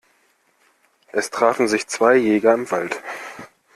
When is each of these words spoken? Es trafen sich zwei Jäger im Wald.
Es 1.11 1.29
trafen 1.29 1.67
sich 1.67 1.85
zwei 1.85 2.15
Jäger 2.15 2.55
im 2.55 2.71
Wald. 2.71 2.99